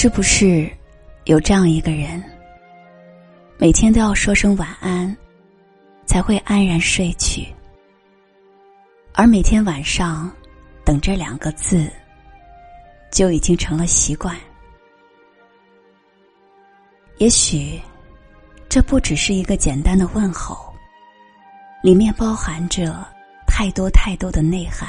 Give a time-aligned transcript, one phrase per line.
[0.00, 0.70] 是不是
[1.24, 2.22] 有这样一个人，
[3.58, 5.16] 每天都要说声晚安，
[6.06, 7.44] 才会安然睡去？
[9.12, 10.30] 而每天晚上
[10.84, 11.90] 等这两个字，
[13.10, 14.36] 就已经成了习惯。
[17.16, 17.80] 也许，
[18.68, 20.72] 这不只是一个简单的问候，
[21.82, 23.04] 里面包含着
[23.48, 24.88] 太多太多的内涵。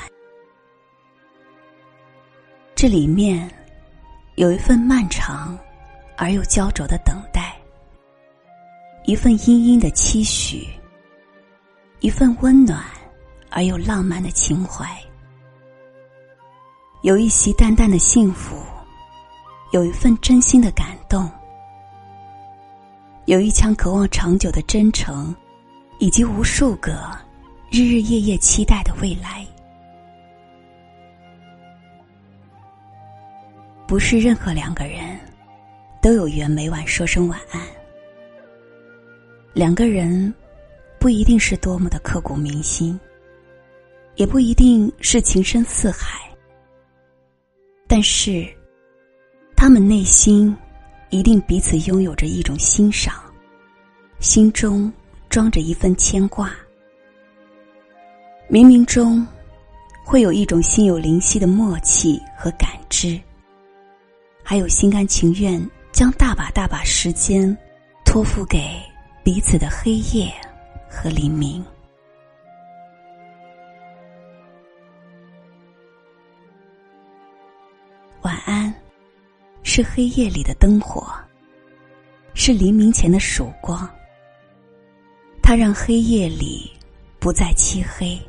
[2.75, 3.49] 这里面
[4.39, 5.59] 有一份漫长
[6.15, 7.53] 而又焦灼的等待，
[9.03, 10.65] 一份殷殷的期许，
[11.99, 12.81] 一份温暖
[13.49, 14.97] 而又浪漫的情怀，
[17.01, 18.55] 有一袭淡淡的幸福，
[19.73, 21.29] 有一份真心的感动。
[23.25, 25.35] 有一腔渴望长久的真诚，
[25.97, 26.93] 以及无数个
[27.69, 29.45] 日日夜夜期待的未来。
[33.89, 35.19] 不是任何两个人
[35.99, 37.59] 都有缘每晚说声晚安。
[39.51, 40.31] 两个人
[40.99, 42.99] 不一定是多么的刻骨铭心，
[44.13, 46.19] 也不一定是情深似海，
[47.87, 48.47] 但是
[49.57, 50.55] 他们内心。
[51.09, 53.15] 一定彼此拥有着一种欣赏，
[54.19, 54.93] 心中
[55.27, 56.51] 装着一份牵挂。
[58.47, 59.25] 冥冥中，
[60.05, 63.19] 会有一种心有灵犀的默契和感知，
[64.49, 67.55] 还有心甘情愿将大把大把时间
[68.03, 68.81] 托付给
[69.23, 70.33] 彼此的黑夜
[70.89, 71.63] 和黎明。
[78.23, 78.73] 晚安。
[79.61, 81.13] 是黑夜里的灯火，
[82.33, 83.87] 是黎明前的曙光。
[85.43, 86.71] 它让黑夜里
[87.19, 88.19] 不再漆黑，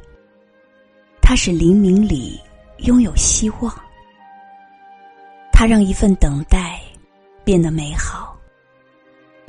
[1.22, 2.38] 它使黎明里
[2.80, 3.74] 拥有希望。
[5.60, 6.80] 它让一份等待
[7.44, 8.34] 变得美好，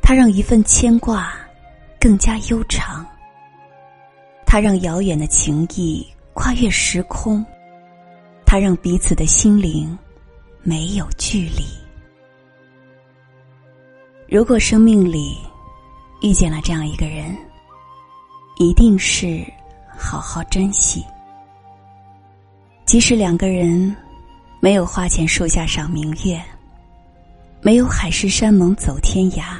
[0.02, 1.32] 它让一份牵挂
[1.98, 3.06] 更加悠长。
[4.44, 7.42] 它让遥远的情谊跨越时空，
[8.44, 9.98] 它让彼此的心灵
[10.62, 11.64] 没有距离。
[14.28, 15.38] 如果生命里
[16.20, 17.34] 遇见了这样一个人，
[18.58, 19.42] 一定是
[19.96, 21.02] 好好珍惜。
[22.84, 23.96] 即使两个人
[24.64, 26.40] 没有花前树下赏明月，
[27.60, 29.56] 没有海誓山盟走天涯，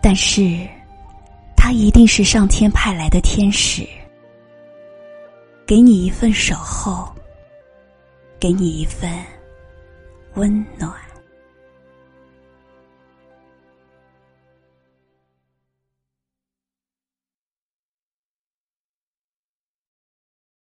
[0.00, 0.66] 但是
[1.54, 3.86] 他一定是上天派来的天使，
[5.66, 7.14] 给你一份守候，
[8.38, 9.12] 给你一份
[10.36, 10.90] 温暖。